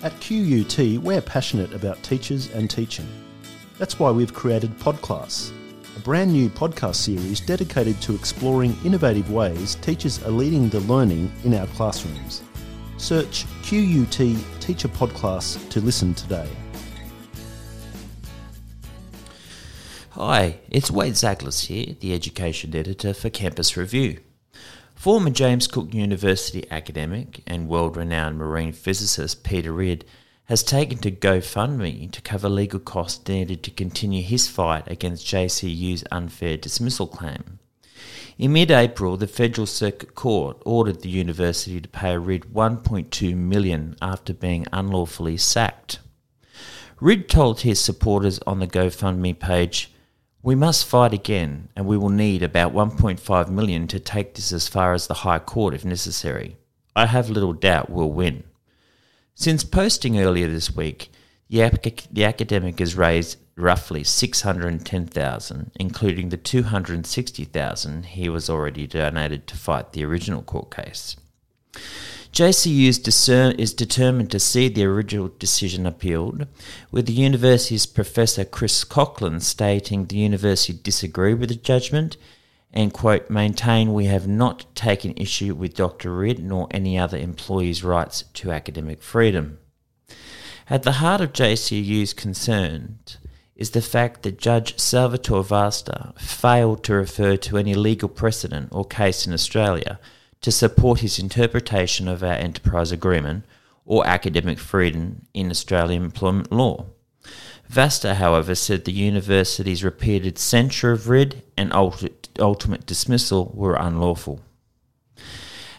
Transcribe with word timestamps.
At 0.00 0.12
QUT, 0.20 0.78
we're 1.02 1.20
passionate 1.20 1.74
about 1.74 2.00
teachers 2.04 2.52
and 2.52 2.70
teaching. 2.70 3.08
That's 3.78 3.98
why 3.98 4.12
we've 4.12 4.32
created 4.32 4.78
Podclass, 4.78 5.50
a 5.96 6.00
brand 6.00 6.30
new 6.30 6.48
podcast 6.48 6.94
series 6.94 7.40
dedicated 7.40 8.00
to 8.02 8.14
exploring 8.14 8.76
innovative 8.84 9.32
ways 9.32 9.74
teachers 9.74 10.22
are 10.22 10.30
leading 10.30 10.68
the 10.68 10.78
learning 10.80 11.32
in 11.42 11.52
our 11.52 11.66
classrooms. 11.68 12.44
Search 12.96 13.44
QUT 13.64 14.36
Teacher 14.60 14.86
Podclass 14.86 15.68
to 15.70 15.80
listen 15.80 16.14
today. 16.14 16.48
Hi, 20.10 20.60
it's 20.70 20.92
Wade 20.92 21.14
Zaglas 21.14 21.66
here, 21.66 21.96
the 21.98 22.14
Education 22.14 22.76
Editor 22.76 23.14
for 23.14 23.30
Campus 23.30 23.76
Review. 23.76 24.20
Former 24.98 25.30
James 25.30 25.68
Cook 25.68 25.94
University 25.94 26.68
academic 26.72 27.44
and 27.46 27.68
world 27.68 27.96
renowned 27.96 28.36
marine 28.36 28.72
physicist 28.72 29.44
Peter 29.44 29.72
Ridd 29.72 30.04
has 30.46 30.64
taken 30.64 30.98
to 30.98 31.12
GoFundMe 31.12 32.10
to 32.10 32.20
cover 32.20 32.48
legal 32.48 32.80
costs 32.80 33.28
needed 33.28 33.62
to 33.62 33.70
continue 33.70 34.24
his 34.24 34.48
fight 34.48 34.90
against 34.90 35.24
JCU's 35.24 36.02
unfair 36.10 36.56
dismissal 36.56 37.06
claim. 37.06 37.60
In 38.38 38.52
mid 38.52 38.72
April, 38.72 39.16
the 39.16 39.28
Federal 39.28 39.68
Circuit 39.68 40.16
Court 40.16 40.60
ordered 40.66 41.02
the 41.02 41.10
university 41.10 41.80
to 41.80 41.88
pay 41.88 42.18
Ridd 42.18 42.52
1.2 42.52 43.36
million 43.36 43.94
after 44.02 44.34
being 44.34 44.66
unlawfully 44.72 45.36
sacked. 45.36 46.00
Ridd 46.98 47.28
told 47.28 47.60
his 47.60 47.78
supporters 47.78 48.40
on 48.48 48.58
the 48.58 48.66
GoFundMe 48.66 49.38
page, 49.38 49.92
we 50.42 50.54
must 50.54 50.86
fight 50.86 51.12
again, 51.12 51.68
and 51.74 51.86
we 51.86 51.96
will 51.96 52.10
need 52.10 52.42
about 52.42 52.72
1.5 52.72 53.48
million 53.50 53.86
to 53.88 53.98
take 53.98 54.34
this 54.34 54.52
as 54.52 54.68
far 54.68 54.94
as 54.94 55.06
the 55.06 55.14
High 55.14 55.40
Court 55.40 55.74
if 55.74 55.84
necessary. 55.84 56.56
I 56.94 57.06
have 57.06 57.28
little 57.30 57.52
doubt 57.52 57.90
we'll 57.90 58.10
win. 58.10 58.44
Since 59.34 59.64
posting 59.64 60.18
earlier 60.18 60.48
this 60.48 60.74
week, 60.74 61.10
the, 61.48 62.02
the 62.10 62.24
academic 62.24 62.78
has 62.78 62.96
raised 62.96 63.38
roughly 63.56 64.04
610,000, 64.04 65.72
including 65.78 66.28
the 66.28 66.36
260,000 66.36 68.06
he 68.06 68.28
was 68.28 68.48
already 68.48 68.86
donated 68.86 69.46
to 69.48 69.56
fight 69.56 69.92
the 69.92 70.04
original 70.04 70.42
court 70.42 70.74
case. 70.74 71.16
JCU 72.32 73.58
is 73.58 73.74
determined 73.74 74.30
to 74.30 74.38
see 74.38 74.68
the 74.68 74.84
original 74.84 75.28
decision 75.38 75.86
appealed, 75.86 76.46
with 76.90 77.06
the 77.06 77.12
university's 77.12 77.86
Professor 77.86 78.44
Chris 78.44 78.84
Cocklin 78.84 79.40
stating 79.40 80.06
the 80.06 80.18
university 80.18 80.78
disagreed 80.80 81.38
with 81.38 81.48
the 81.48 81.54
judgment 81.54 82.16
and, 82.72 82.92
quote, 82.92 83.30
maintain 83.30 83.94
we 83.94 84.04
have 84.04 84.28
not 84.28 84.66
taken 84.74 85.14
issue 85.16 85.54
with 85.54 85.74
Dr. 85.74 86.14
Ridd 86.14 86.38
nor 86.38 86.68
any 86.70 86.98
other 86.98 87.16
employee's 87.16 87.82
rights 87.82 88.24
to 88.34 88.52
academic 88.52 89.02
freedom. 89.02 89.58
At 90.68 90.82
the 90.82 90.92
heart 90.92 91.22
of 91.22 91.32
JCU's 91.32 92.12
concern 92.12 92.98
is 93.56 93.70
the 93.70 93.80
fact 93.80 94.22
that 94.22 94.38
Judge 94.38 94.78
Salvatore 94.78 95.42
Vasta 95.42 96.12
failed 96.18 96.84
to 96.84 96.94
refer 96.94 97.36
to 97.38 97.56
any 97.56 97.74
legal 97.74 98.10
precedent 98.10 98.68
or 98.70 98.84
case 98.84 99.26
in 99.26 99.32
Australia– 99.32 99.98
to 100.40 100.52
support 100.52 101.00
his 101.00 101.18
interpretation 101.18 102.08
of 102.08 102.22
our 102.22 102.34
enterprise 102.34 102.92
agreement 102.92 103.44
or 103.84 104.06
academic 104.06 104.58
freedom 104.58 105.26
in 105.34 105.50
Australian 105.50 106.04
employment 106.04 106.52
law. 106.52 106.86
Vasta, 107.68 108.14
however, 108.14 108.54
said 108.54 108.84
the 108.84 108.92
university's 108.92 109.84
repeated 109.84 110.38
censure 110.38 110.92
of 110.92 111.08
Ridd 111.08 111.42
and 111.56 111.72
ultimate 111.72 112.86
dismissal 112.86 113.52
were 113.54 113.74
unlawful. 113.74 114.40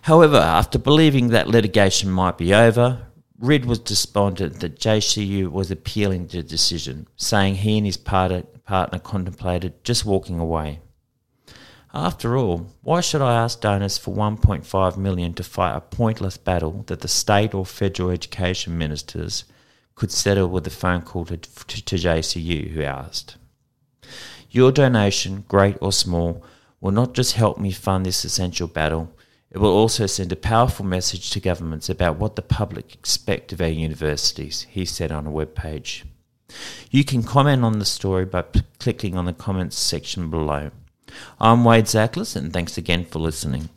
However, 0.04 0.38
after 0.38 0.78
believing 0.78 1.30
that 1.30 1.48
litigation 1.48 2.12
might 2.12 2.38
be 2.38 2.54
over, 2.54 3.08
Ridd 3.40 3.66
was 3.66 3.80
despondent 3.80 4.60
that 4.60 4.80
JCU 4.80 5.50
was 5.50 5.72
appealing 5.72 6.28
the 6.28 6.44
decision, 6.44 7.08
saying 7.16 7.56
he 7.56 7.78
and 7.78 7.86
his 7.86 7.98
partner 7.98 8.44
contemplated 8.68 9.84
just 9.84 10.06
walking 10.06 10.39
away. 10.39 10.82
After 11.94 12.38
all, 12.38 12.67
why 12.82 13.02
should 13.02 13.22
I 13.22 13.33
ask 13.33 13.61
donors 13.61 13.98
for 13.98 14.14
1.5 14.14 14.98
million 14.98 15.33
to 15.33 15.44
fight 15.44 15.76
a 15.76 15.82
pointless 15.82 16.38
battle 16.38 16.83
that 16.86 17.02
the 17.02 17.08
state 17.08 17.55
or 17.55 17.66
federal 17.66 18.11
education 18.11 18.77
ministers 18.77 19.45
could 19.95 20.11
settle 20.11 20.48
with 20.48 20.67
a 20.67 20.70
phone 20.70 21.02
call 21.02 21.26
to, 21.26 21.38
to, 21.38 21.86
to 21.86 21.95
JCU 21.95 22.70
who 22.72 22.83
asked? 22.83 23.38
Your 24.52 24.72
donation, 24.72 25.45
great 25.48 25.77
or 25.82 25.92
small, 25.92 26.44
will 26.80 26.92
not 26.92 27.14
just 27.14 27.33
help 27.33 27.58
me 27.58 27.72
fund 27.72 28.06
this 28.06 28.23
essential 28.23 28.67
battle, 28.67 29.11
it 29.52 29.58
will 29.58 29.71
also 29.71 30.06
send 30.06 30.32
a 30.32 30.36
powerful 30.36 30.86
message 30.86 31.32
to 31.32 31.39
governments 31.39 31.89
about 31.89 32.17
what 32.17 32.36
the 32.36 32.44
public 32.44 32.94
expect 32.94 33.52
of 33.52 33.61
our 33.61 33.67
universities, 33.67 34.67
he 34.70 34.86
said 34.86 35.11
on 35.11 35.26
a 35.26 35.32
web 35.32 35.56
page. 35.56 36.06
You 36.92 37.04
can 37.04 37.23
comment 37.23 37.64
on 37.64 37.80
the 37.80 37.86
story 37.86 38.26
by 38.26 38.44
p- 38.44 38.61
clicking 38.80 39.17
on 39.17 39.26
the 39.26 39.33
comments 39.33 39.77
section 39.77 40.30
below. 40.30 40.70
I'm 41.39 41.64
Wade 41.64 41.86
Zaglas, 41.86 42.36
and 42.36 42.52
thanks 42.52 42.77
again 42.77 43.05
for 43.05 43.20
listening. 43.20 43.70